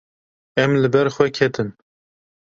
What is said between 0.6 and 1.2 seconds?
Em li ber